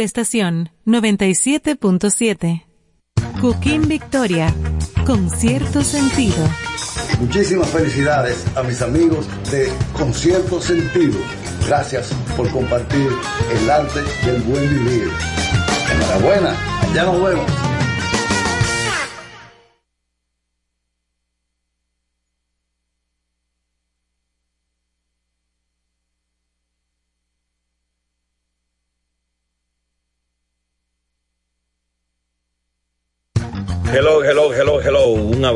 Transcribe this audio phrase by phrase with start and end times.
[0.00, 2.64] estación 97.7.
[3.40, 4.54] Cooking Victoria,
[5.04, 6.36] con cierto sentido.
[7.20, 11.18] Muchísimas felicidades a mis amigos de Concierto Sentido.
[11.66, 13.08] Gracias por compartir
[13.50, 15.10] el arte del buen vivir.
[15.92, 17.65] Enhorabuena, allá nos vemos.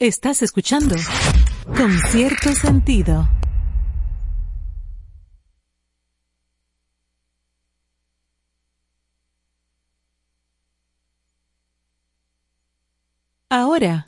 [0.00, 0.94] Estás escuchando
[1.76, 3.28] con cierto sentido.
[13.48, 14.04] Ahora,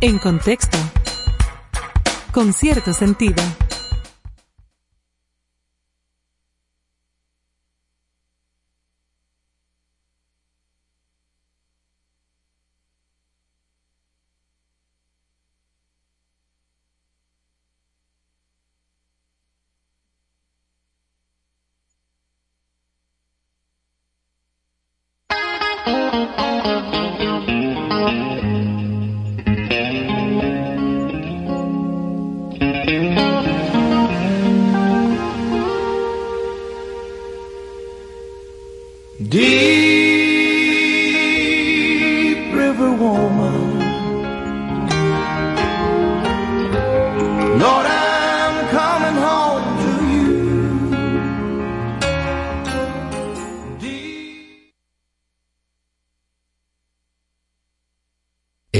[0.00, 0.78] en contexto,
[2.32, 3.42] con cierto sentido.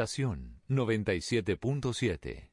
[0.00, 2.49] Estación 97.7.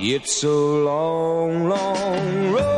[0.00, 2.77] It's a long, long road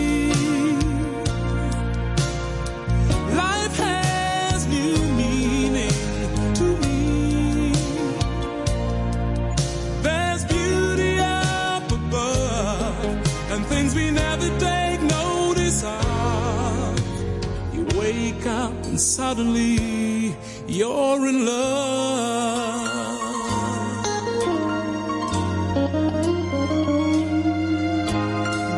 [19.01, 20.35] suddenly
[20.67, 22.87] you're in love.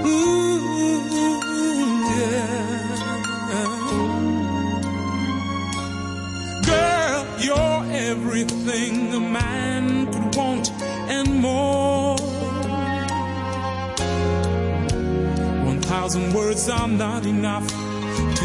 [0.05, 1.01] Ooh,
[2.09, 2.47] yeah.
[6.65, 10.71] Girl, you're everything a man could want
[11.09, 12.15] and more.
[15.65, 17.82] One thousand words are not enough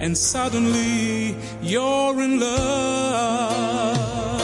[0.00, 4.39] and suddenly you're in love.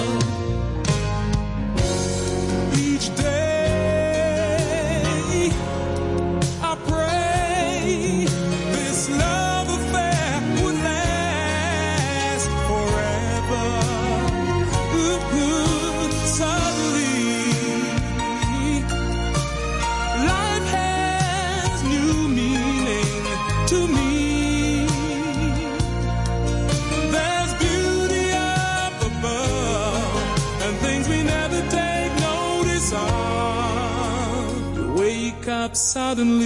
[36.06, 36.45] Suddenly,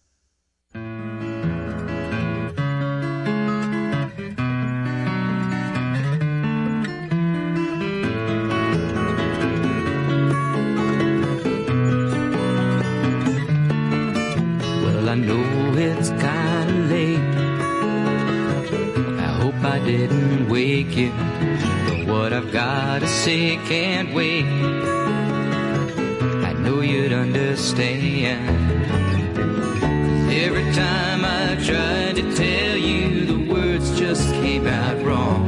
[30.31, 35.45] Every time I tried to tell you, the words just came out wrong.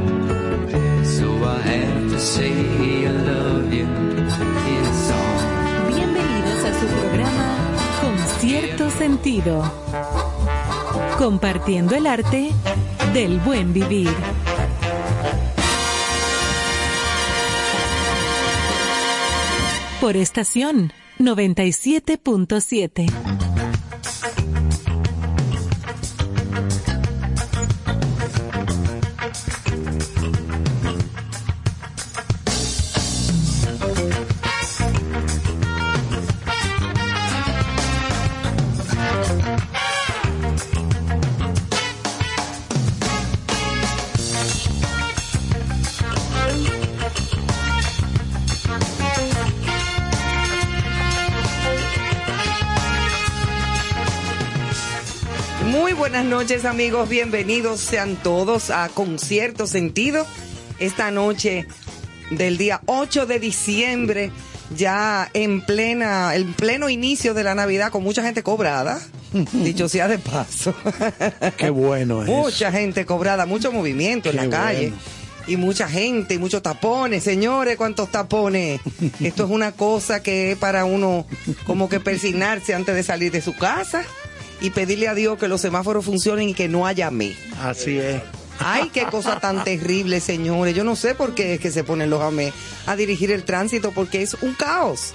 [1.04, 2.52] So I have to say
[3.06, 3.86] I love you.
[5.88, 7.46] Bienvenidos a su programa
[8.00, 9.64] Con cierto sentido.
[11.18, 12.52] Compartiendo el arte
[13.12, 14.14] del buen vivir.
[20.00, 23.43] Por estación 97.7.
[56.44, 60.26] noches amigos, bienvenidos sean todos a Concierto Sentido.
[60.78, 61.66] Esta noche
[62.30, 64.30] del día 8 de diciembre,
[64.76, 69.00] ya en plena, en pleno inicio de la Navidad con mucha gente cobrada.
[69.54, 70.74] Dicho sea de paso.
[71.56, 72.28] Qué bueno es.
[72.28, 74.92] Mucha gente cobrada, mucho movimiento en la calle.
[75.46, 77.24] Y mucha gente, y muchos tapones.
[77.24, 78.82] Señores, ¿cuántos tapones?
[79.20, 81.26] Esto es una cosa que es para uno
[81.64, 84.04] como que persignarse antes de salir de su casa
[84.64, 87.36] y pedirle a Dios que los semáforos funcionen y que no haya me.
[87.60, 88.22] Así es.
[88.58, 90.74] Ay, qué cosa tan terrible, señores.
[90.74, 92.50] Yo no sé por qué es que se ponen los AME
[92.86, 95.12] a dirigir el tránsito, porque es un caos.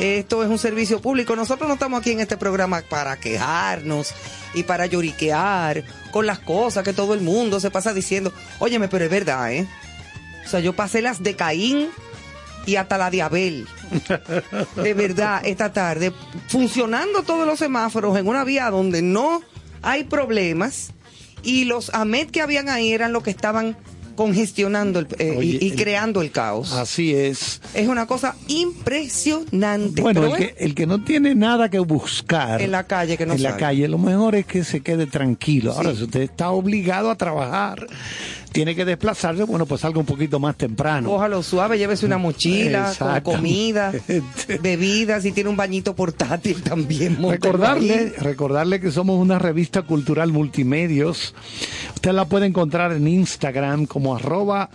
[0.00, 1.36] Esto es un servicio público.
[1.36, 4.14] Nosotros no estamos aquí en este programa para quejarnos
[4.52, 8.32] y para lloriquear con las cosas que todo el mundo se pasa diciendo.
[8.58, 9.64] Óyeme, pero es verdad, ¿eh?
[10.44, 11.88] O sea, yo pasé las de Caín
[12.66, 13.66] y hasta la de Abel.
[14.76, 16.12] De verdad, esta tarde,
[16.48, 19.42] funcionando todos los semáforos en una vía donde no
[19.82, 20.90] hay problemas
[21.42, 23.76] y los AMET que habían ahí eran los que estaban
[24.14, 26.72] congestionando el- eh, Oye, y, creando el caos.
[26.72, 27.60] Así es.
[27.74, 30.02] Es una cosa impresionante.
[30.02, 33.34] Bueno, el que, el que no tiene nada que buscar En la calle, que no
[33.34, 35.72] en la calle, lo mejor es que se quede tranquilo.
[35.72, 37.86] Ahora, si usted está obligado a trabajar,
[38.52, 41.08] tiene que desplazarse, bueno, pues salga un poquito más temprano.
[41.08, 43.92] cójalo suave, llévese una mochila con comida,
[44.62, 47.18] bebidas, si tiene un bañito portátil también.
[47.22, 51.34] Recordarle, recordarle que somos una revista cultural multimedios.
[51.94, 54.70] Usted la puede encontrar en Instagram como arroba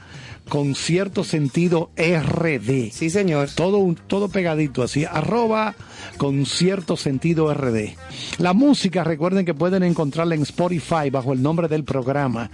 [0.50, 2.90] con cierto sentido RD.
[2.94, 3.50] Sí, señor.
[3.54, 5.76] Todo, un- todo pegadito así, arroba
[6.18, 7.96] con cierto sentido RD.
[8.38, 12.50] La música, recuerden que pueden encontrarla en Spotify bajo el nombre del programa.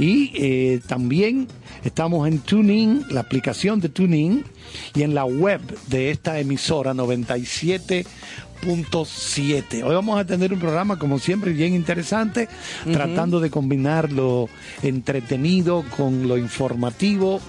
[0.00, 1.46] Y eh, también
[1.84, 4.46] estamos en TuneIn, la aplicación de TuneIn,
[4.94, 9.84] y en la web de esta emisora 97.7.
[9.84, 12.48] Hoy vamos a tener un programa, como siempre, bien interesante,
[12.90, 14.48] tratando de combinar lo
[14.82, 17.42] entretenido con lo informativo.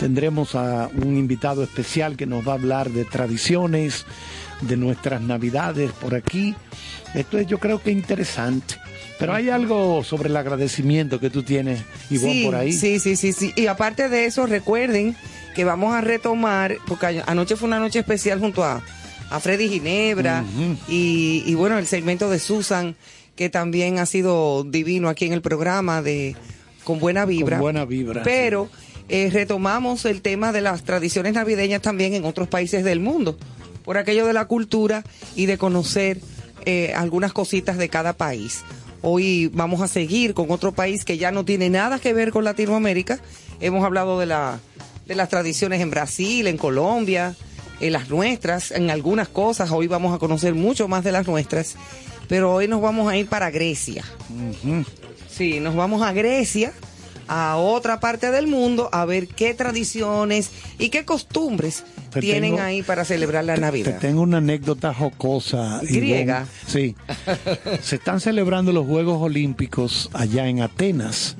[0.00, 4.06] Tendremos a un invitado especial que nos va a hablar de tradiciones,
[4.60, 6.56] de nuestras navidades por aquí.
[7.14, 8.81] Esto es yo creo que interesante.
[9.22, 11.80] Pero hay algo sobre el agradecimiento que tú tienes,
[12.10, 12.72] Ivonne, sí, por ahí.
[12.72, 13.52] Sí, sí, sí, sí.
[13.56, 15.16] Y aparte de eso, recuerden
[15.54, 18.82] que vamos a retomar, porque anoche fue una noche especial junto a,
[19.30, 20.44] a Freddy Ginebra
[20.88, 22.96] y, y bueno, el segmento de Susan,
[23.36, 26.36] que también ha sido divino aquí en el programa de
[26.84, 27.56] Con Buena Vibra.
[27.56, 28.68] Con buena vibra, Pero
[29.08, 33.36] eh, retomamos el tema de las tradiciones navideñas también en otros países del mundo,
[33.84, 35.02] por aquello de la cultura
[35.34, 36.20] y de conocer
[36.64, 38.62] eh, algunas cositas de cada país.
[39.02, 42.44] Hoy vamos a seguir con otro país que ya no tiene nada que ver con
[42.44, 43.18] Latinoamérica.
[43.60, 44.60] Hemos hablado de, la,
[45.06, 47.34] de las tradiciones en Brasil, en Colombia,
[47.80, 49.72] en las nuestras, en algunas cosas.
[49.72, 51.74] Hoy vamos a conocer mucho más de las nuestras.
[52.28, 54.04] Pero hoy nos vamos a ir para Grecia.
[55.28, 56.72] Sí, nos vamos a Grecia,
[57.26, 61.82] a otra parte del mundo, a ver qué tradiciones y qué costumbres
[62.12, 63.98] Te tienen tengo- ahí para celebrar la Te Navidad.
[63.98, 65.80] tengo una anécdota jocosa.
[65.82, 65.96] Ivonne.
[65.96, 66.46] Griega.
[66.66, 66.94] Sí.
[67.82, 71.36] Se están celebrando los Juegos Olímpicos allá en Atenas.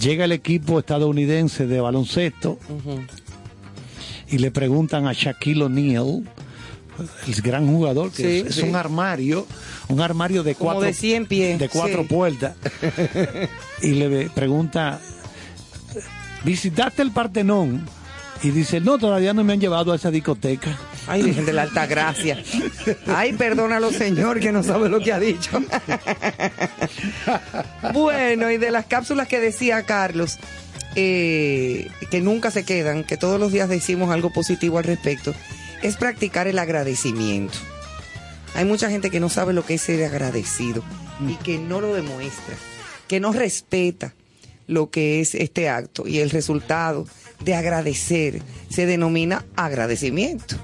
[0.00, 2.58] Llega el equipo estadounidense de baloncesto
[4.28, 6.22] y le preguntan a Shaquille O'Neal,
[7.26, 9.46] el gran jugador, que Sí, es, un armario,
[9.88, 12.08] un armario de Como cuatro, de 100 pies, de cuatro sí.
[12.08, 12.54] puertas,
[13.82, 15.00] y le pregunta,
[16.44, 17.86] ¿visitaste el Partenón?
[18.42, 20.78] Y dice, no, todavía no me han llevado a esa discoteca.
[21.06, 22.42] Ay, Virgen de la Alta Gracia.
[23.06, 25.60] Ay, perdónalo, Señor, que no sabe lo que ha dicho.
[27.92, 30.38] bueno, y de las cápsulas que decía Carlos,
[30.96, 35.34] eh, que nunca se quedan, que todos los días decimos algo positivo al respecto,
[35.82, 37.58] es practicar el agradecimiento.
[38.54, 40.82] Hay mucha gente que no sabe lo que es ser agradecido
[41.28, 42.56] y que no lo demuestra,
[43.06, 44.14] que no respeta
[44.66, 47.06] lo que es este acto y el resultado
[47.44, 50.56] de agradecer se denomina agradecimiento.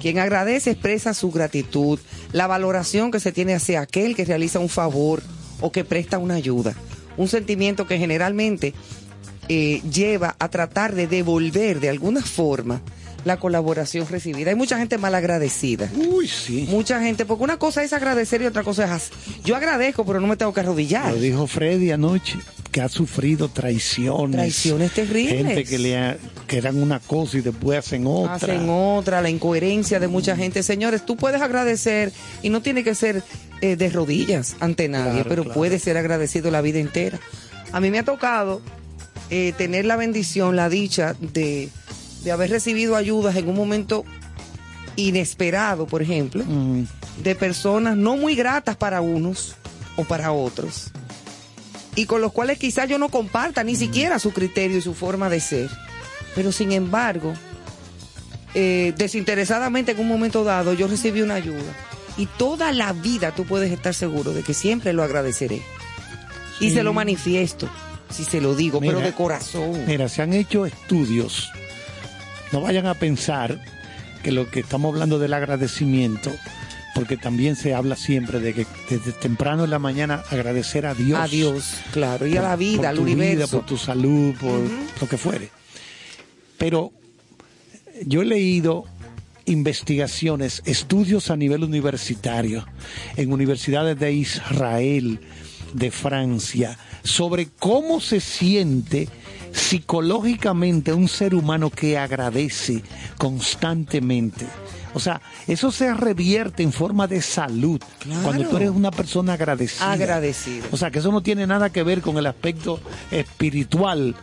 [0.00, 1.98] Quien agradece expresa su gratitud,
[2.32, 5.22] la valoración que se tiene hacia aquel que realiza un favor
[5.60, 6.74] o que presta una ayuda.
[7.16, 8.74] Un sentimiento que generalmente
[9.48, 12.82] eh, lleva a tratar de devolver de alguna forma
[13.24, 14.50] la colaboración recibida.
[14.50, 15.90] Hay mucha gente mal agradecida.
[15.96, 16.66] Uy, sí.
[16.70, 19.10] Mucha gente, porque una cosa es agradecer y otra cosa es...
[19.44, 21.12] Yo agradezco, pero no me tengo que arrodillar.
[21.12, 22.38] Lo dijo Freddy anoche,
[22.74, 24.32] que ha sufrido traiciones.
[24.36, 25.46] Traiciones terribles.
[25.46, 26.16] Gente que le ha-
[26.48, 28.34] que eran una cosa y después hacen otra.
[28.34, 30.60] Hacen otra, la incoherencia de mucha gente.
[30.64, 33.22] Señores, tú puedes agradecer y no tiene que ser
[33.60, 35.54] eh, de rodillas ante nadie, Claro, pero claro.
[35.56, 37.20] puede ser agradecido la vida entera.
[37.70, 38.60] A mí me ha tocado
[39.30, 41.68] eh, tener la bendición, la dicha de,
[42.24, 44.04] de haber recibido ayudas en un momento
[44.96, 46.82] inesperado, por ejemplo, Mm,
[47.22, 49.54] de personas no muy gratas para unos
[49.96, 50.90] o para otros.
[51.96, 55.28] Y con los cuales quizás yo no comparta ni siquiera su criterio y su forma
[55.28, 55.70] de ser.
[56.34, 57.34] Pero sin embargo,
[58.54, 61.72] eh, desinteresadamente en un momento dado yo recibí una ayuda.
[62.16, 65.62] Y toda la vida tú puedes estar seguro de que siempre lo agradeceré.
[66.60, 67.68] Y se lo manifiesto,
[68.10, 69.84] si se lo digo, pero de corazón.
[69.86, 71.50] Mira, se han hecho estudios.
[72.52, 73.60] No vayan a pensar
[74.22, 76.30] que lo que estamos hablando del agradecimiento,
[76.94, 81.18] porque también se habla siempre de que desde temprano en la mañana agradecer a Dios.
[81.18, 83.56] A Dios, claro, y a la vida, por al tu vida, universo.
[83.58, 84.60] por tu salud, por
[85.00, 85.50] lo que fuere.
[86.56, 86.92] Pero
[88.06, 88.84] yo he leído
[89.46, 92.66] investigaciones, estudios a nivel universitario,
[93.16, 95.20] en universidades de Israel,
[95.72, 99.08] de Francia, sobre cómo se siente
[99.52, 102.82] psicológicamente un ser humano que agradece
[103.18, 104.46] constantemente.
[104.94, 107.80] O sea, eso se revierte en forma de salud
[108.22, 109.92] cuando tú eres una persona agradecida.
[109.92, 110.66] Agradecido.
[110.70, 112.80] O sea, que eso no tiene nada que ver con el aspecto
[113.10, 114.14] espiritual,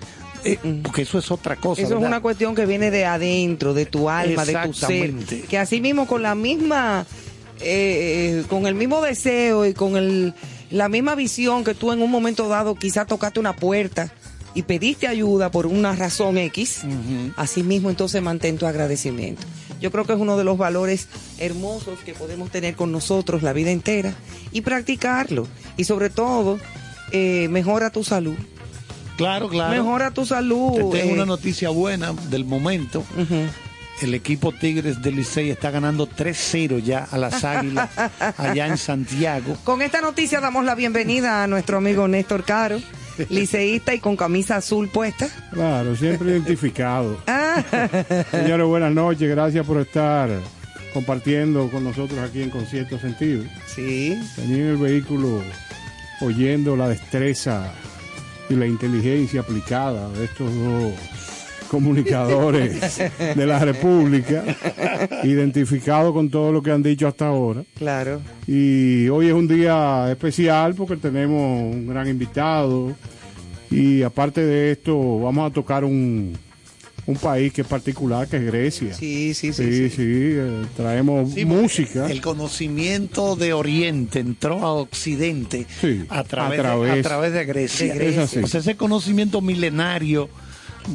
[0.44, 1.82] eh, porque eso es otra cosa.
[1.82, 5.14] Eso es una cuestión que viene de adentro, de tu alma, de tu ser.
[5.50, 7.06] Que así mismo con la misma,
[7.60, 10.34] eh, con el mismo deseo y con el,
[10.72, 14.12] la misma visión que tú en un momento dado quizás tocaste una puerta
[14.54, 16.82] y pediste ayuda por una razón X,
[17.38, 19.44] así mismo entonces mantén tu agradecimiento.
[19.82, 21.08] Yo creo que es uno de los valores
[21.40, 24.14] hermosos que podemos tener con nosotros la vida entera
[24.52, 25.48] y practicarlo.
[25.76, 26.60] Y sobre todo,
[27.12, 28.36] eh, mejora tu salud.
[29.18, 29.72] Claro, claro.
[29.72, 30.74] Mejora tu salud.
[30.74, 33.04] Te tengo eh, una noticia buena del momento.
[34.02, 37.90] El equipo Tigres del Licey está ganando 3-0 ya a las Águilas
[38.38, 39.58] allá en Santiago.
[39.64, 42.80] Con esta noticia damos la bienvenida a nuestro amigo Néstor Caro,
[43.30, 45.28] liceísta y con camisa azul puesta.
[45.52, 47.20] Claro, siempre identificado.
[47.28, 47.41] Ah,
[48.32, 49.30] Señores, buenas noches.
[49.30, 50.30] Gracias por estar
[50.94, 53.44] compartiendo con nosotros aquí en Concierto Sentido.
[53.68, 54.18] Sí.
[54.38, 55.42] En el vehículo
[56.22, 57.74] oyendo la destreza
[58.50, 60.94] y la inteligencia aplicada de estos dos
[61.70, 63.00] comunicadores
[63.36, 64.44] de la República,
[65.24, 67.64] identificados con todo lo que han dicho hasta ahora.
[67.76, 68.22] Claro.
[68.46, 72.94] Y hoy es un día especial porque tenemos un gran invitado
[73.70, 76.38] y aparte de esto vamos a tocar un,
[77.08, 78.94] un país que es particular, que es Grecia.
[78.94, 79.90] Sí, sí, sí.
[79.90, 82.10] Sí, eh, traemos Sí, música.
[82.10, 87.34] El conocimiento de Oriente entró a Occidente Sí, a, través a través- de, a través
[87.34, 87.88] de Grecia.
[87.94, 88.24] de Grecia.
[88.24, 88.40] Es así.
[88.44, 90.30] O sea, ese conocimiento milenario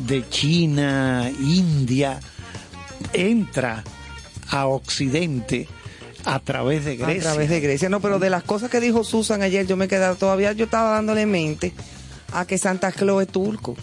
[0.06, 2.20] de China, India,
[3.12, 3.82] entra
[4.50, 5.68] a Occidente
[6.24, 7.30] a través de Grecia.
[7.30, 7.88] A través de Grecia.
[7.88, 10.90] No, pero de las cosas que dijo Susan ayer, yo me quedaba todavía, yo estaba
[10.94, 11.72] dándole mente
[12.32, 13.76] a que Santa Claus es turco.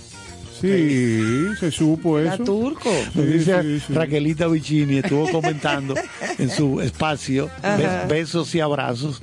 [0.67, 2.43] Sí, se supo Era eso.
[2.43, 2.89] turco.
[3.13, 3.93] Nos dice Sí, sí, sí.
[3.93, 5.93] Raquelita Vicini, estuvo comentando
[6.37, 8.05] en su espacio, Ajá.
[8.07, 9.21] besos y abrazos.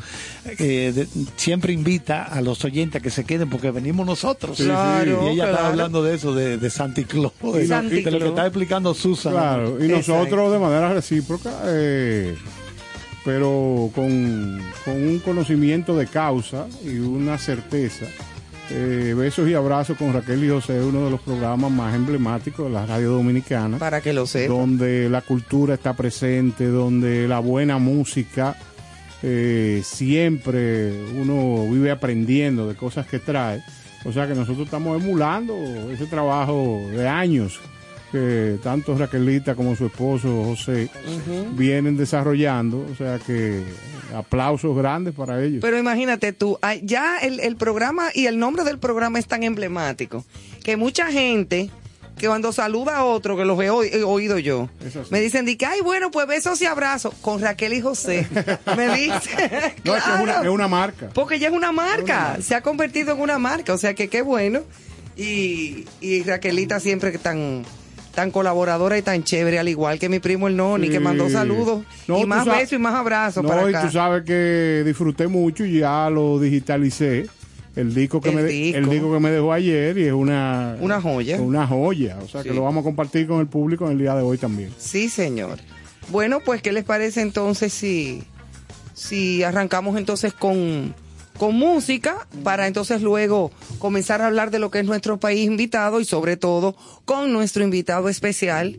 [0.58, 4.56] eh, de- siempre invita a los oyentes a que se queden porque venimos nosotros.
[4.58, 7.66] Claro, y ella estaba hablando de eso, de, de Santa Claus, de,
[8.02, 9.32] de lo que está explicando Susan.
[9.32, 10.12] Claro, y Exacto.
[10.18, 12.34] nosotros de manera recíproca, eh,
[13.24, 18.06] pero con, con un conocimiento de causa y una certeza.
[18.72, 22.72] Eh, besos y abrazos con Raquel y José, uno de los programas más emblemáticos de
[22.72, 24.52] la radio dominicana, Para que lo sepa.
[24.54, 28.56] donde la cultura está presente, donde la buena música
[29.22, 33.60] eh, siempre uno vive aprendiendo de cosas que trae.
[34.04, 35.54] O sea que nosotros estamos emulando
[35.90, 37.60] ese trabajo de años
[38.12, 40.88] que tanto Raquelita como su esposo José
[41.56, 42.86] vienen desarrollando.
[42.90, 43.62] O sea que
[44.14, 45.60] aplausos grandes para ellos.
[45.60, 50.24] Pero imagínate tú, ya el, el programa y el nombre del programa es tan emblemático
[50.64, 51.70] que mucha gente
[52.18, 54.68] que cuando saluda a otro, que los he, oí- he oído yo,
[55.10, 58.26] me dicen, di que, ay, bueno, pues besos y abrazos con Raquel y José.
[58.76, 61.08] me dice, no, es que es una, claro, es una marca.
[61.14, 64.20] porque ya es una marca, se ha convertido en una marca, o sea que qué
[64.20, 64.60] bueno.
[65.16, 67.64] Y, y Raquelita siempre que tan
[68.20, 71.84] tan colaboradora y tan chévere, al igual que mi primo el Noni, que mandó saludos
[72.06, 73.86] No, y más besos y más abrazos No, para y acá.
[73.86, 77.26] tú sabes que disfruté mucho y ya lo digitalicé.
[77.76, 78.78] El disco que, El me, disco.
[78.78, 81.40] el disco que me dejó ayer y es una, Una joya.
[81.40, 82.18] Una joya.
[82.22, 82.48] O sea Sí.
[82.50, 84.70] que lo vamos a compartir con el público en el día de hoy también.
[84.76, 85.58] Sí, señor.
[86.08, 88.22] Bueno, pues, ¿qué les parece entonces si,
[88.92, 90.94] si arrancamos entonces con,
[91.40, 95.98] con música para entonces luego comenzar a hablar de lo que es nuestro país invitado
[95.98, 96.76] y sobre todo
[97.06, 98.76] con nuestro invitado especial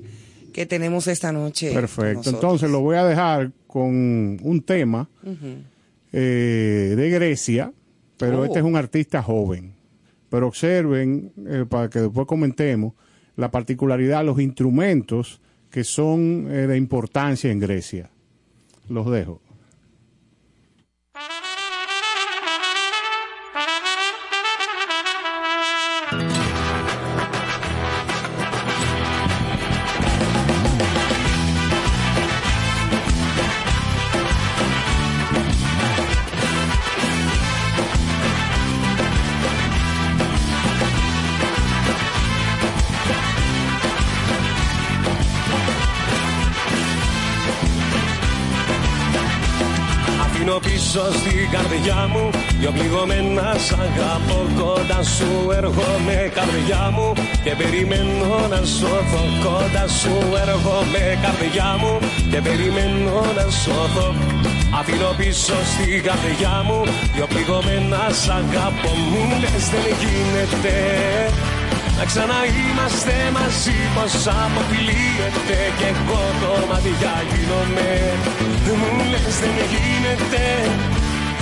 [0.53, 1.74] que tenemos esta noche.
[1.74, 2.30] Perfecto.
[2.30, 5.09] Entonces lo voy a dejar con un tema
[6.14, 7.74] eh, de Grecia,
[8.18, 8.45] pero Oh.
[8.45, 9.74] este es un artista joven.
[10.30, 12.93] Pero observen, eh, para que después comentemos,
[13.38, 15.41] la particularidad, los instrumentos
[15.72, 18.12] que son eh, de importancia en Grecia.
[18.88, 19.41] Los dejo.
[50.92, 52.30] Πίσω στην καρδιά μου
[52.60, 54.39] Δυο πληγωμένα σ' αγαπώ.
[54.60, 57.14] Κοντά σου Έρχομαι καρδιά μου
[57.44, 59.22] Και περιμένω να σώθω.
[59.44, 61.94] Κοντά σου έρχομαι καρδιά μου
[62.32, 64.08] Και περιμένω να σώθω.
[64.80, 66.80] Αφήνω πίσω στην καρδιά μου
[67.14, 68.92] Δυο πληγωμένα σ' αγαπώ.
[69.12, 70.74] Μου λες δεν γίνεται
[71.98, 74.14] να ξαναείμαστε μαζί πως
[74.44, 77.92] αποκλείεται Και εγώ το μάτια γίνομαι.
[78.80, 80.46] Μου λες δεν γίνεται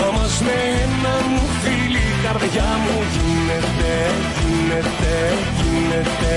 [0.07, 3.93] Όμως με ένα μου φίλι η καρδιά μου γίνεται
[4.41, 5.15] Γίνεται,
[5.59, 6.35] γίνεται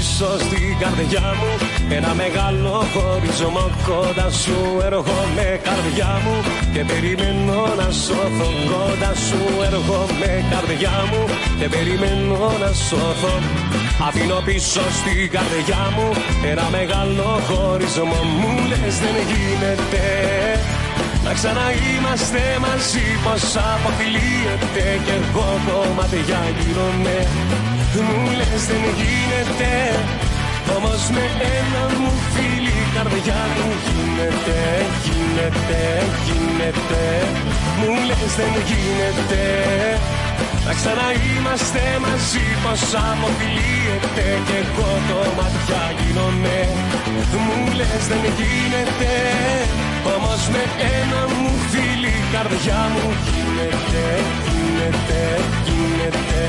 [0.00, 1.50] πίσω στην καρδιά μου.
[1.98, 4.58] Ένα μεγάλο χωρισμό κοντά σου.
[4.88, 6.36] Έρχομαι καρδιά μου
[6.74, 8.48] Και περιμένω να σώθω.
[8.70, 11.22] Κοντά σου έρχομαι καρδιά μου
[11.58, 13.34] Και περιμένω να σώθω.
[14.06, 16.06] Αφήνω πίσω στην καρδιά μου
[16.50, 18.20] Ένα μεγάλο χωρισμό.
[18.40, 20.04] Μου λες δεν γίνεται.
[21.24, 27.16] Να ξαναείμαστε μαζί πως αποκλείεται Κι εγώ κομμάτια γίνομαι
[27.94, 29.72] Μου λες δεν γίνεται
[30.76, 31.24] Όμως με
[31.58, 34.58] ένα μου φίλι η καρδιά μου γίνεται
[35.06, 35.82] Γίνεται,
[36.26, 37.04] γίνεται.
[37.78, 39.44] Μου λες δεν γίνεται
[40.66, 46.58] να ξαναείμαστε μαζί πως αποκλείεται Κι εγώ κομμάτια γίνομαι.
[47.44, 49.14] Μου λες δεν γίνεται
[50.14, 50.62] Όμως με
[50.98, 54.04] ένα μου φίλι η καρδιά μου γίνεται,
[54.46, 55.20] γίνεται
[55.66, 56.40] γίνεται,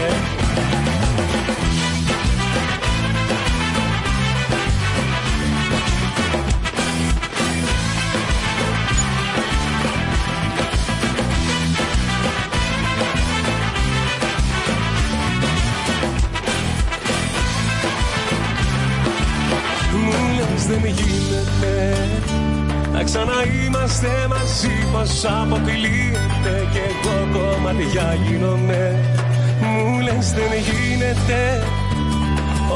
[20.72, 21.74] δεν γίνεται.
[22.94, 26.54] Να ξαναείμαστε μαζί πως αποκλείεται.
[26.72, 28.84] Κι εγώ κομμάτια γίνομαι.
[29.62, 31.64] Μου λες δεν γίνεται.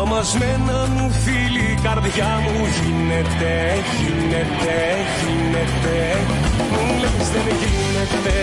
[0.01, 3.53] Όμως με ένα μου φίλη η καρδιά μου γίνεται.
[3.97, 4.77] Γίνεται,
[5.19, 5.97] γίνεται.
[6.71, 8.35] Μου λες δεν γίνεται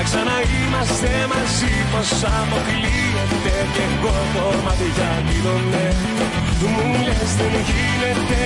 [0.00, 5.86] να ξαναείμαστε μαζί πως αποκλείεται Κι εγώ κομμάτια γίνομαι
[6.72, 8.44] Μου λες δεν γίνεται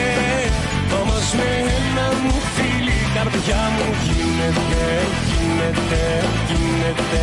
[1.00, 4.86] Όμως με ένα μου φίλη η καρδιά μου γίνεται
[5.30, 6.02] Γίνεται,
[6.48, 7.22] γίνεται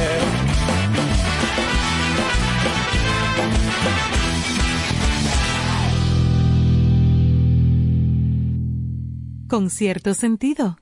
[9.53, 10.80] Con cierto sentido.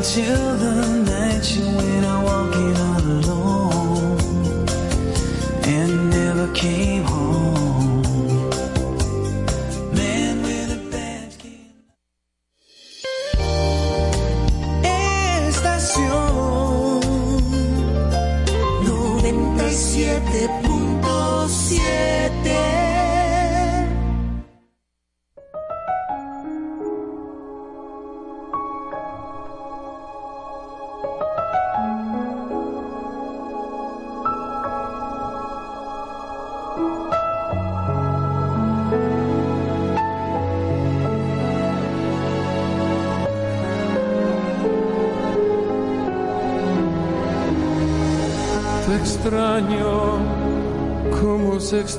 [0.00, 4.18] Until the night you went out walking all alone
[5.64, 7.59] and never came home.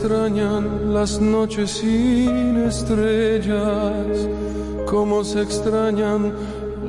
[0.01, 4.27] Extrañan las noches sin estrellas,
[4.87, 6.33] como se extrañan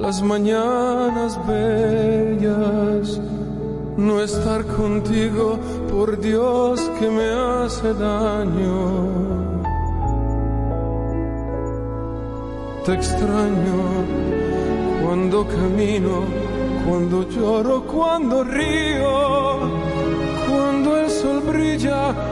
[0.01, 3.21] las mañanas bellas.
[3.99, 5.59] No estar contigo,
[5.91, 8.81] por Dios que me hace daño.
[12.87, 13.79] Te extraño
[15.05, 16.25] cuando camino,
[16.89, 19.59] cuando lloro, cuando río,
[20.49, 22.32] cuando el sol brilla,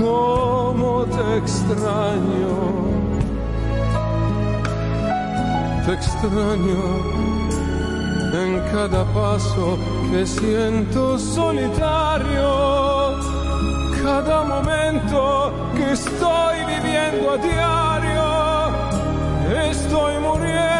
[0.00, 2.54] cómo te extraño.
[5.84, 6.82] Te extraño
[8.32, 9.78] en cada paso
[10.10, 12.50] que siento solitario.
[14.02, 18.28] Cada momento que estoy viviendo a diario.
[19.70, 20.79] Estoy muriendo,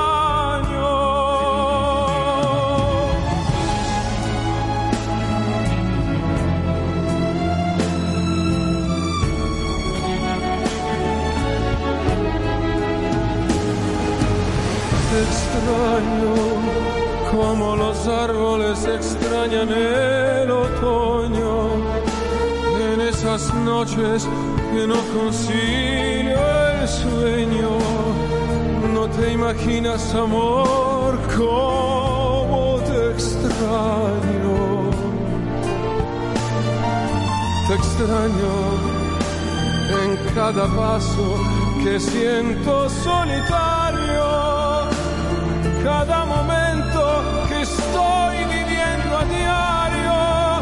[17.31, 21.51] Como los árboles extrañan el otoño.
[22.93, 24.27] En esas noches
[24.71, 26.39] que no concilio
[26.81, 27.77] el sueño,
[28.93, 34.59] no te imaginas amor como te extraño.
[37.67, 38.53] Te extraño
[40.03, 41.39] en cada paso
[41.83, 43.40] que siento solitario
[47.61, 50.61] estoy viviendo a diario,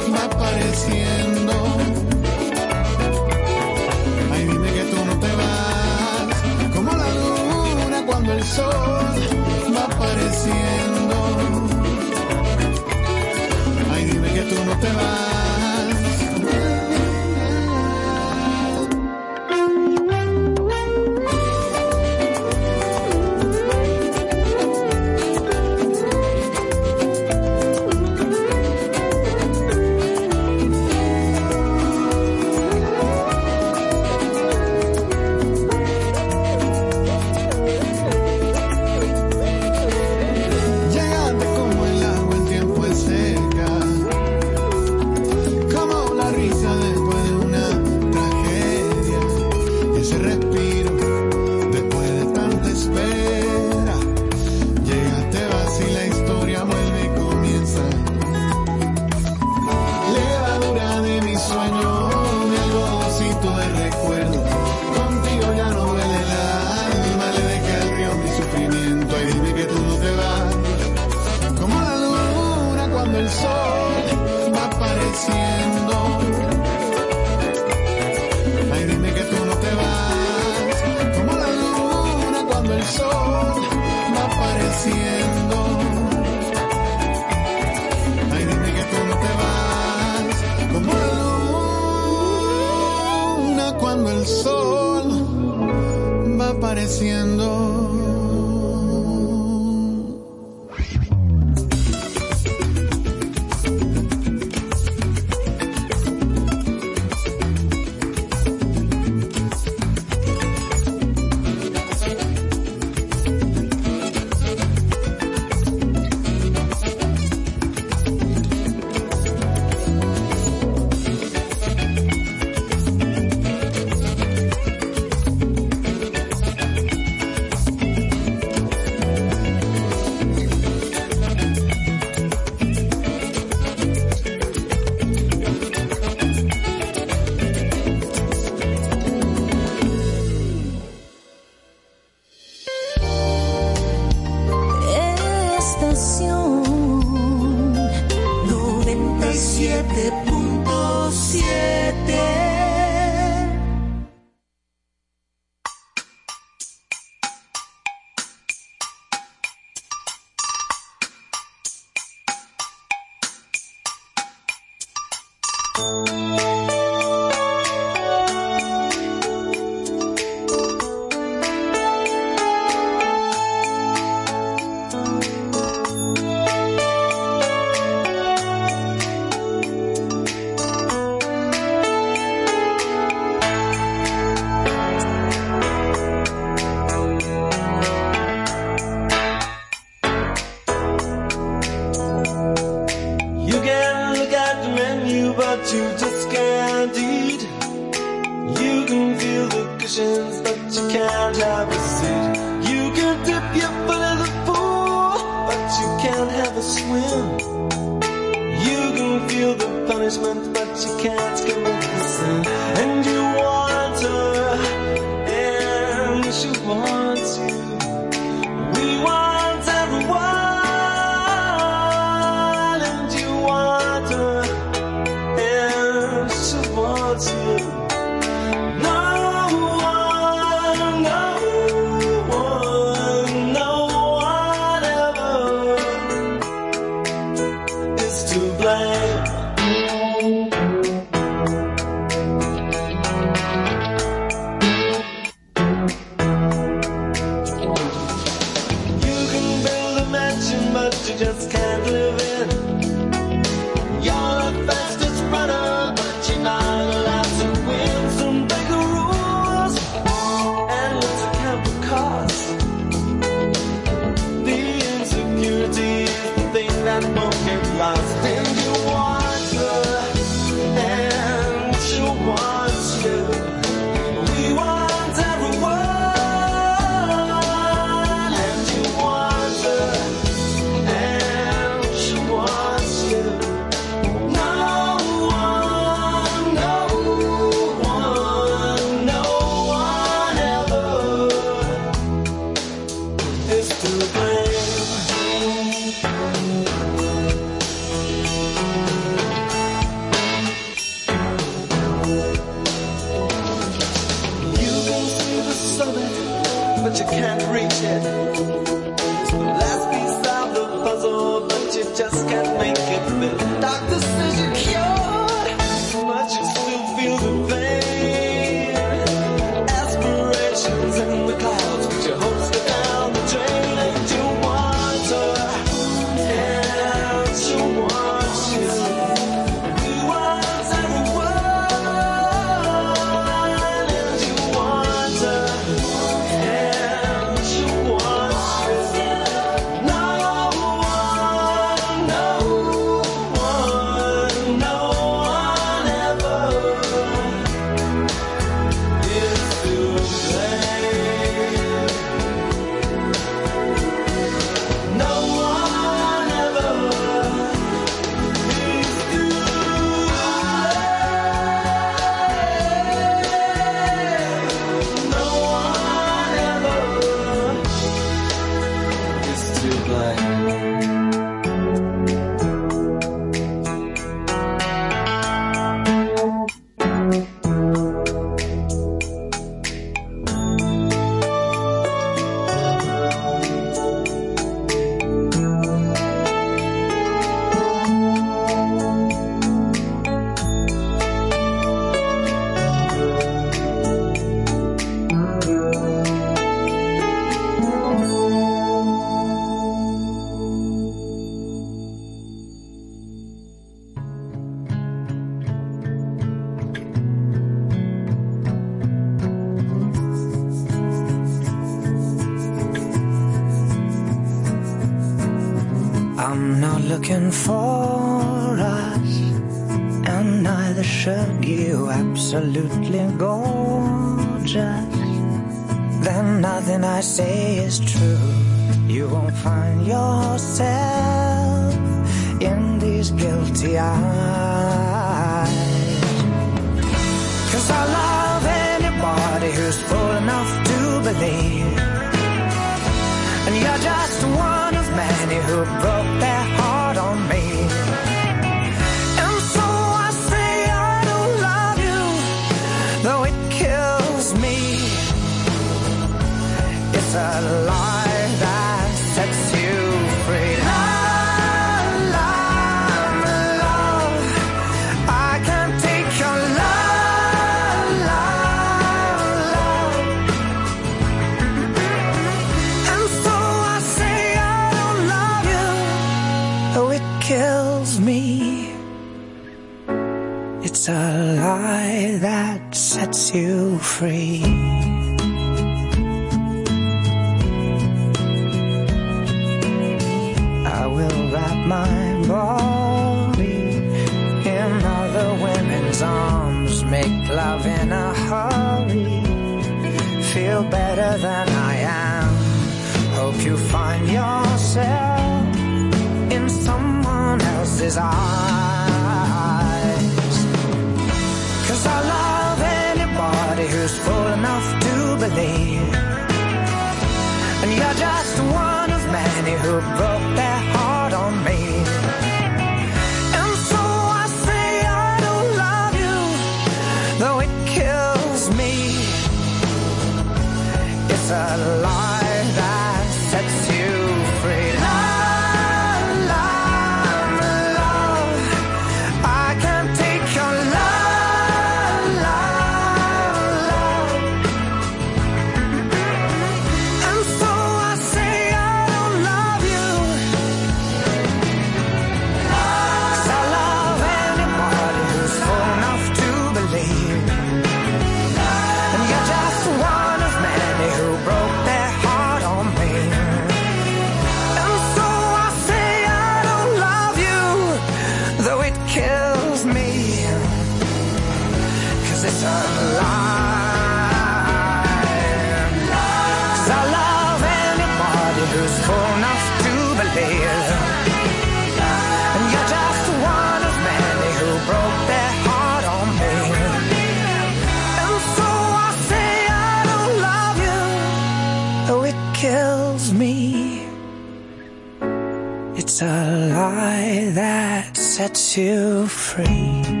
[595.83, 600.00] It's a lie that sets you free.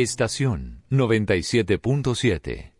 [0.00, 2.77] Estación 97.7.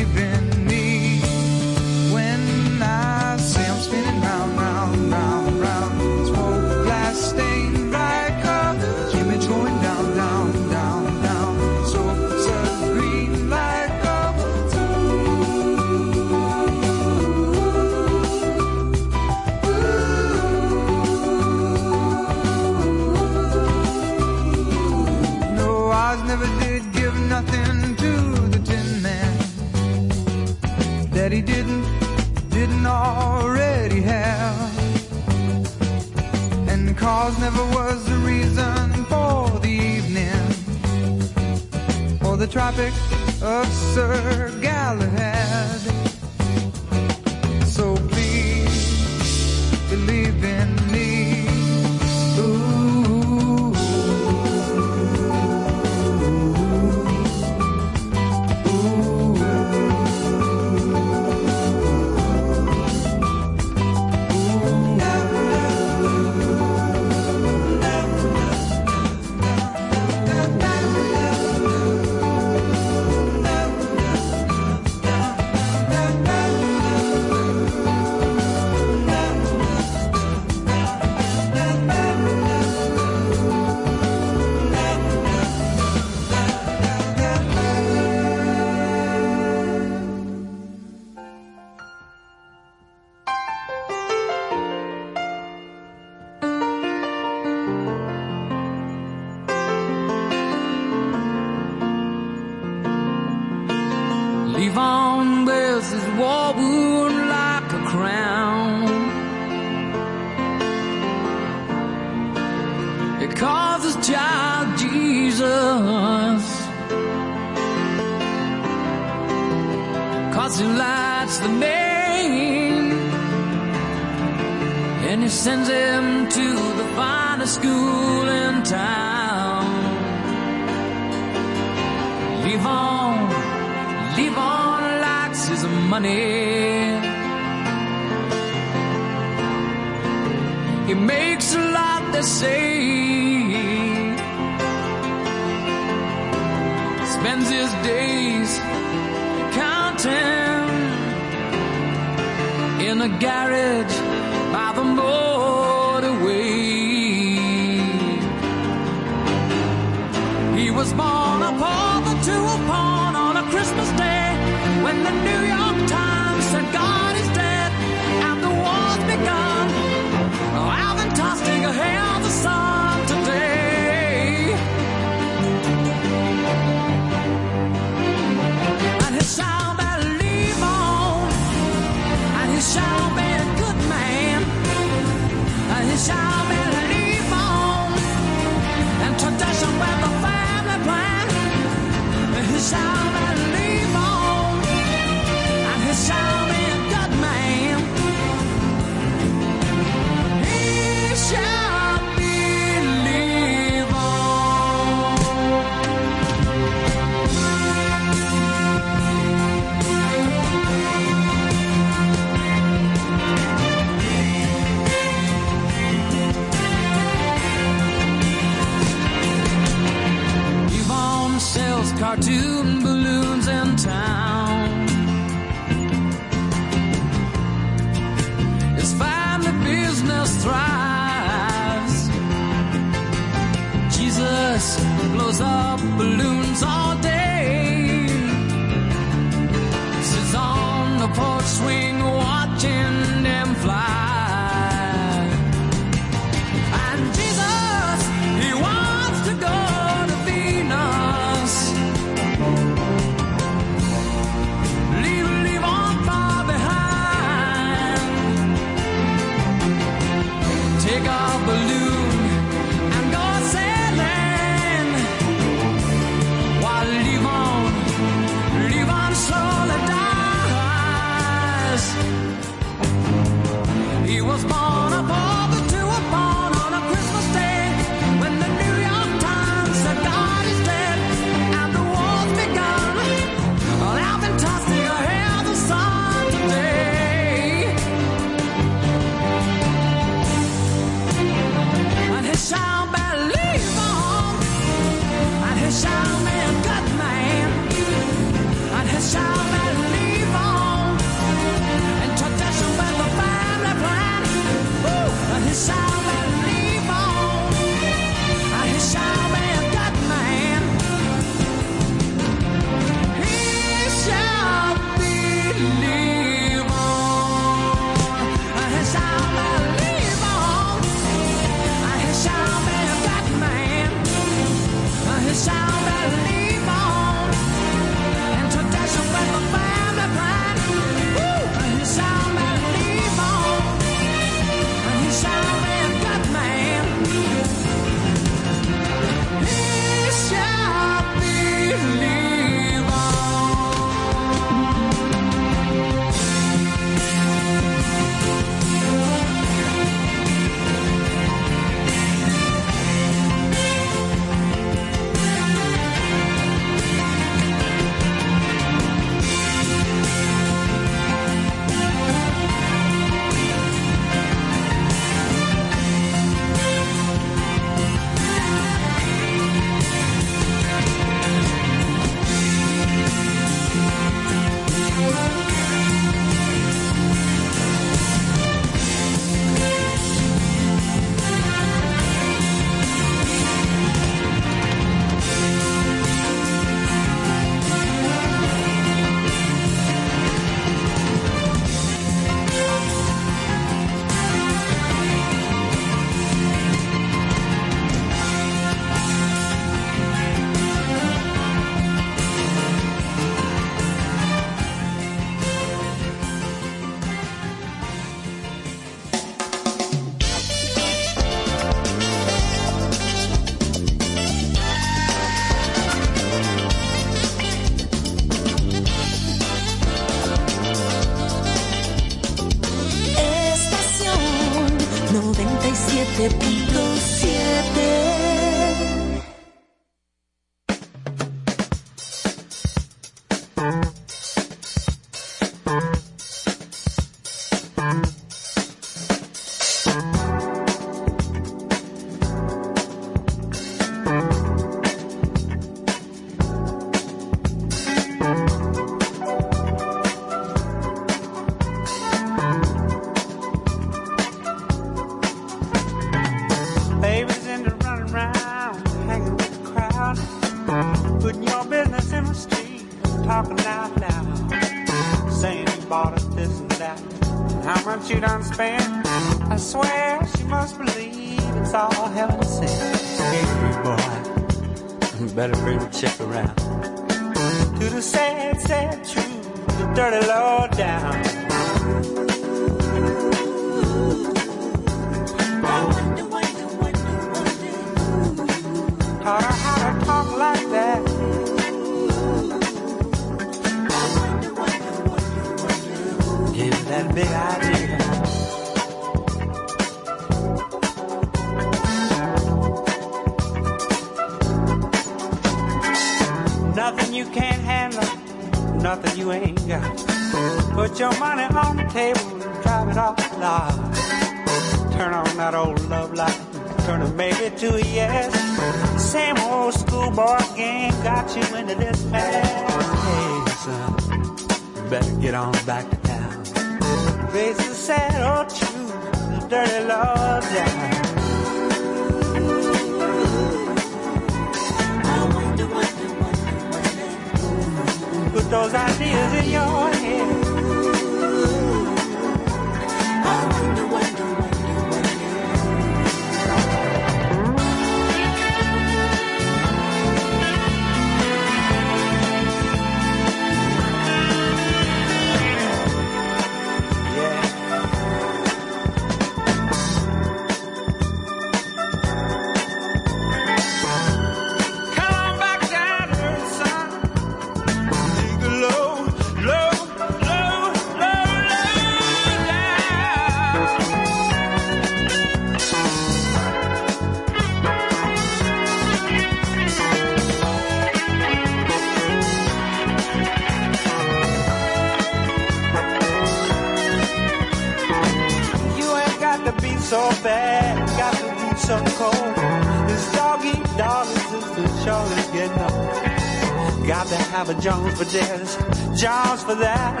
[598.10, 598.56] There's
[598.98, 600.00] jobs for that.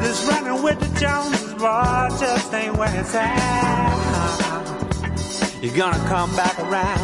[0.00, 3.90] Just running with the Joneses, boy, just ain't where it's at.
[5.60, 6.98] You're gonna come back around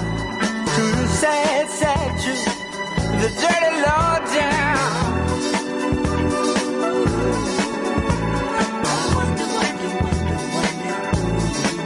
[0.76, 2.44] to the sad, sad truth,
[3.20, 4.76] the dirty law down.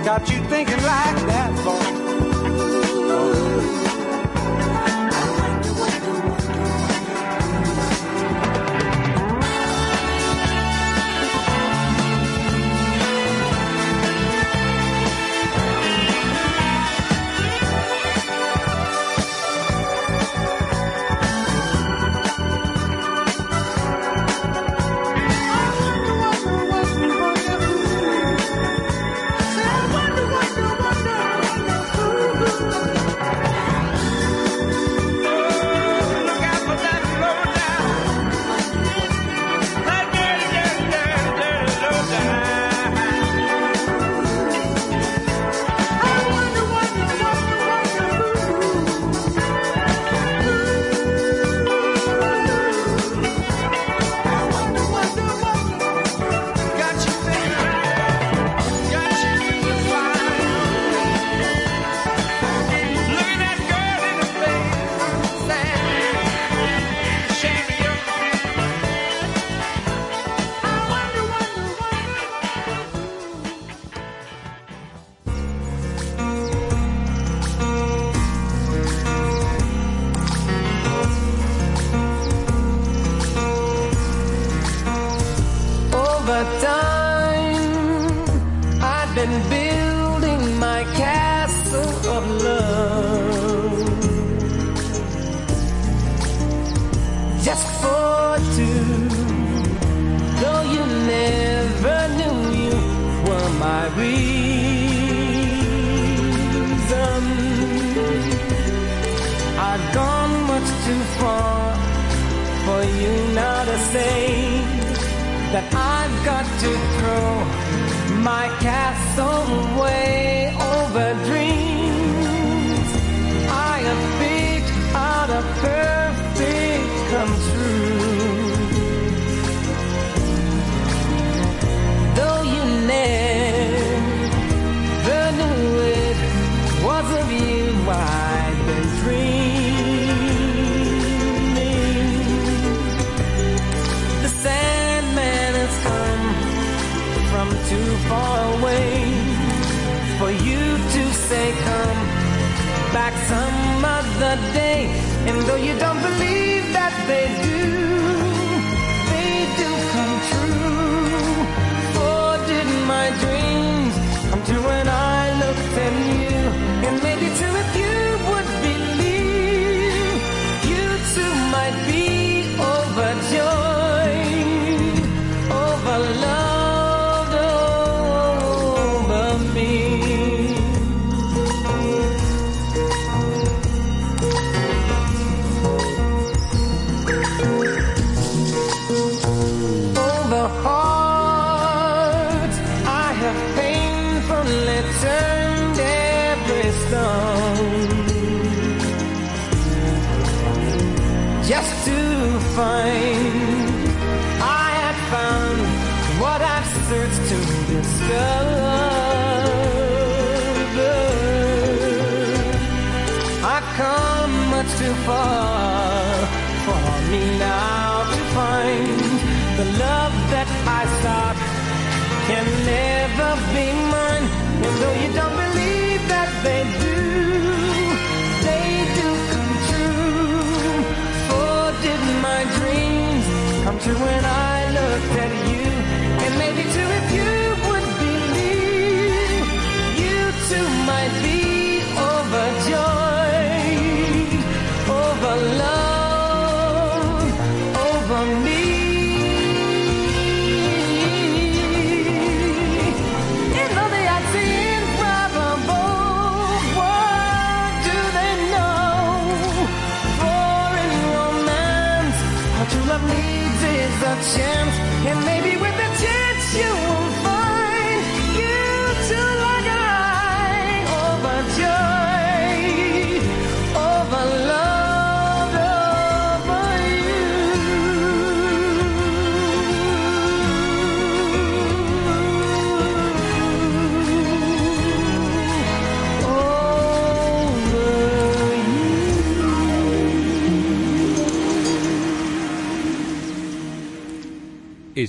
[0.05, 1.91] Got you thinking like that, boy.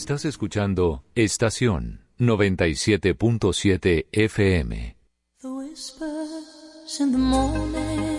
[0.01, 4.97] Estás escuchando Estación 97.7 FM.
[5.43, 8.09] The whispers in the morning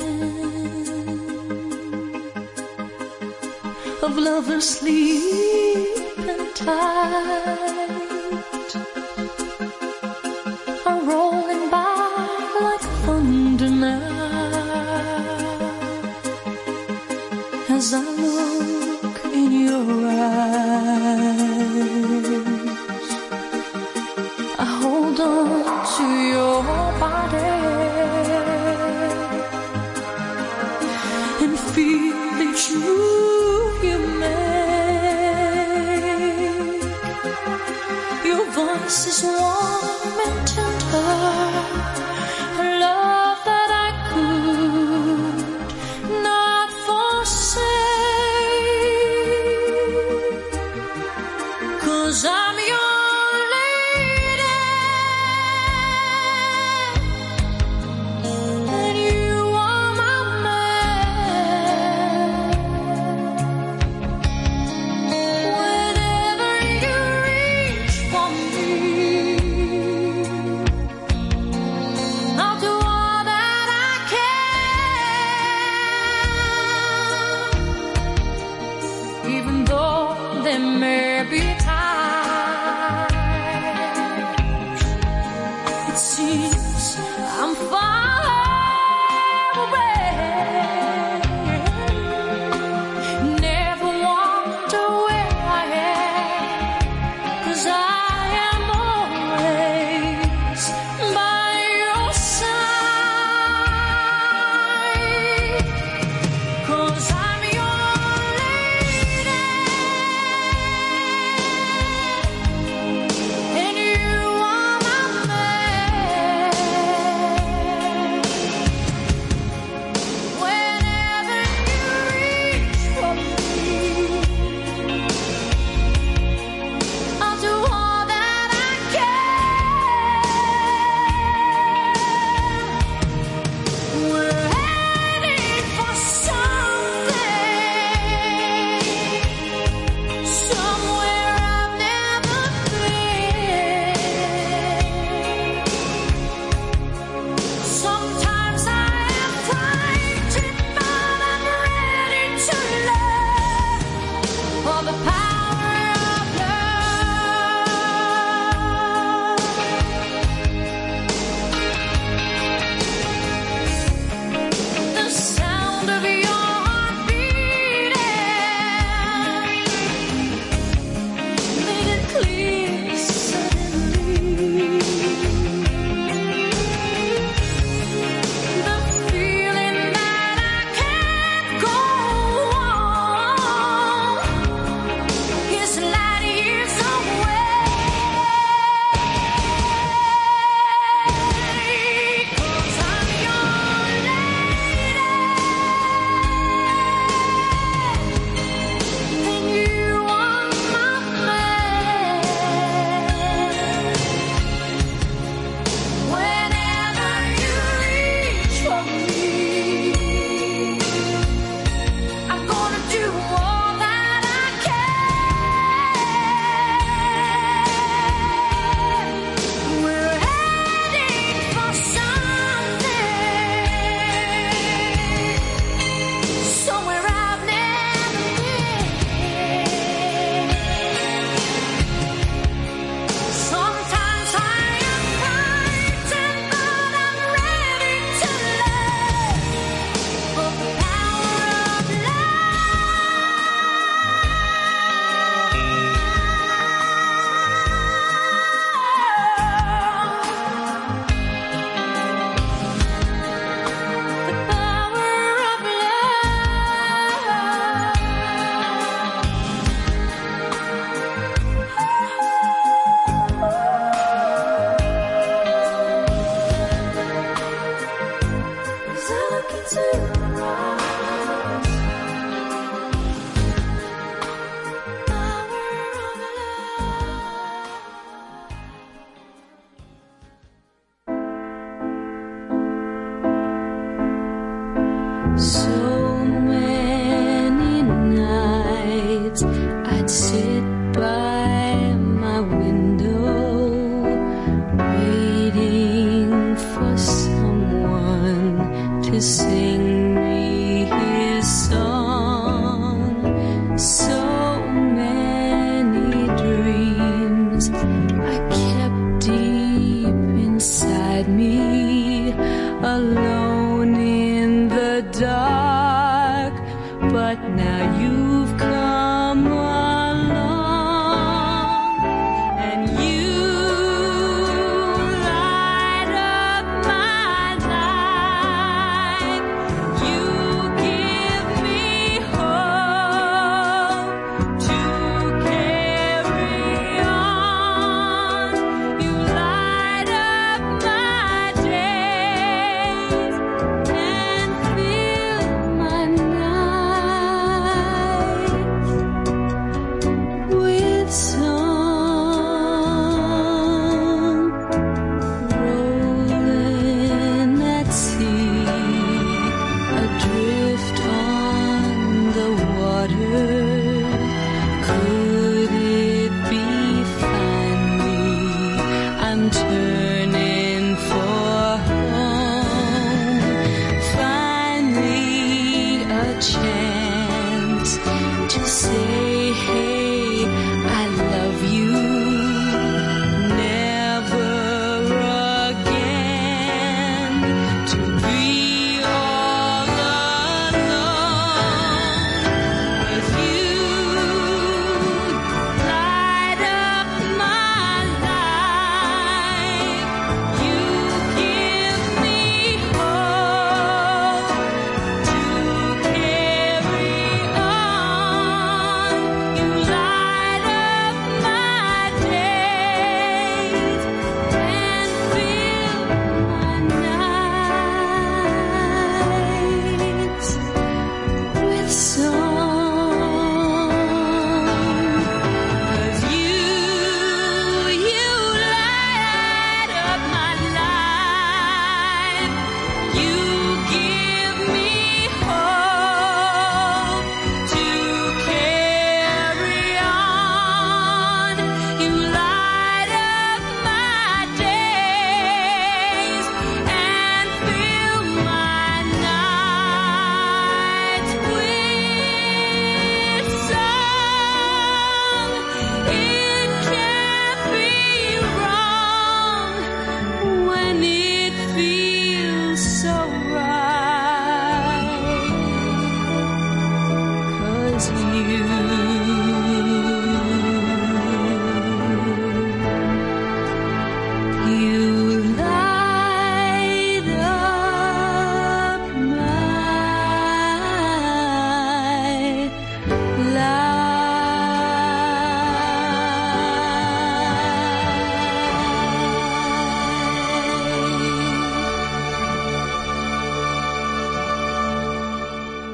[4.01, 7.82] of lovers sleep and time.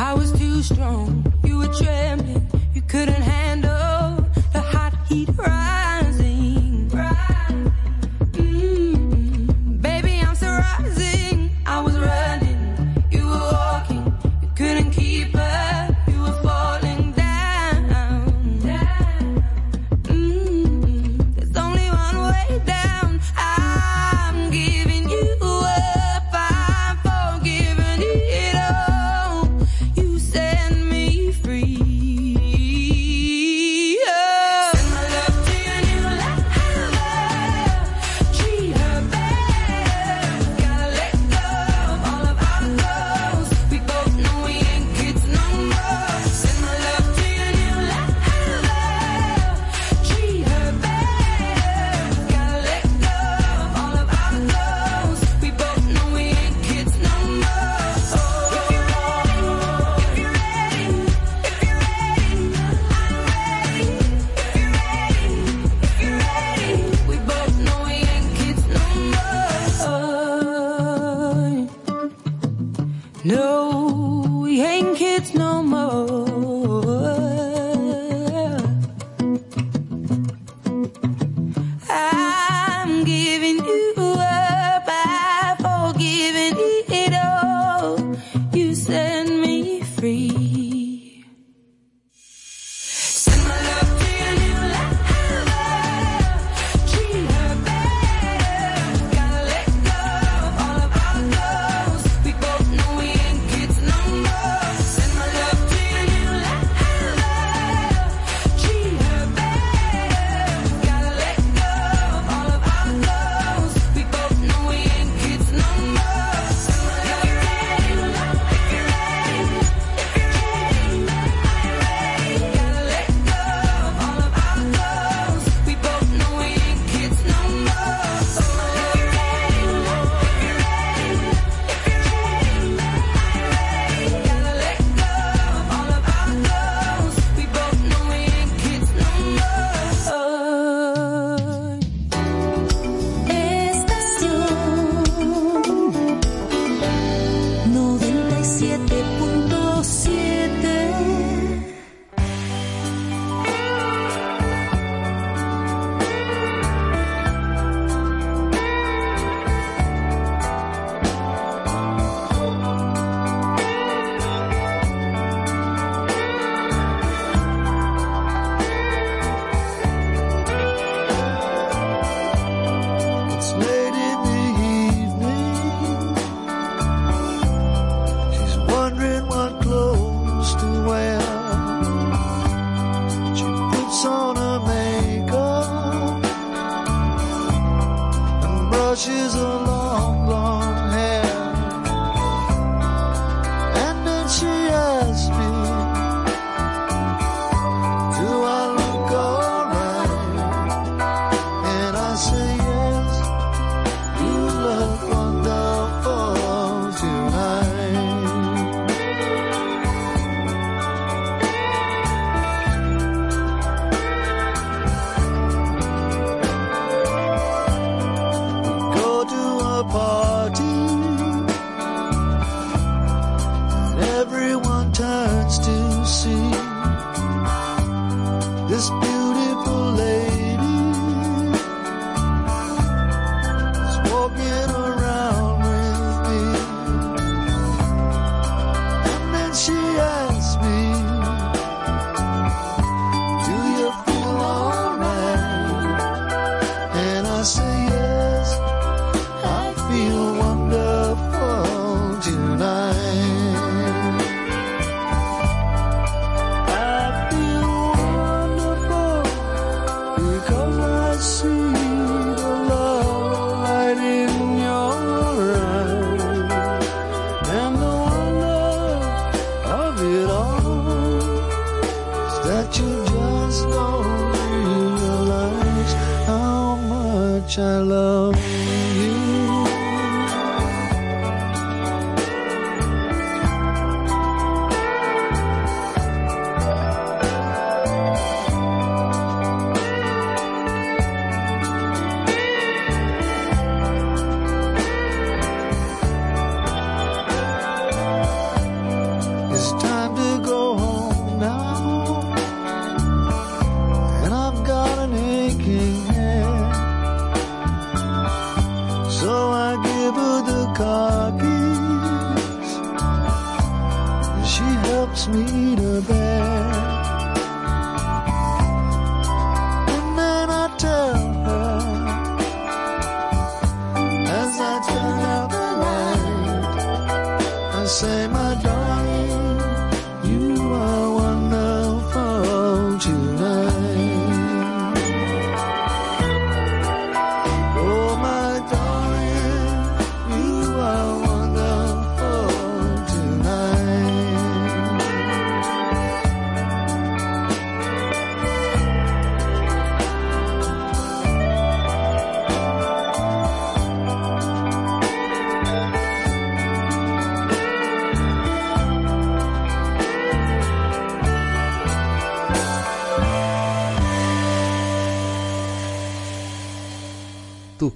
[0.00, 3.77] I was too strong, you were trembling, you couldn't handle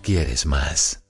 [0.01, 1.02] Quieres más.